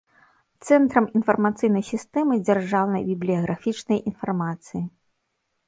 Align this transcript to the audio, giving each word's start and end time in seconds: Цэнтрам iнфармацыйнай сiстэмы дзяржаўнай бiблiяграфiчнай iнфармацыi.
Цэнтрам 0.69 1.05
iнфармацыйнай 1.19 1.83
сiстэмы 1.91 2.35
дзяржаўнай 2.47 3.07
бiблiяграфiчнай 3.13 4.03
iнфармацыi. 4.13 4.83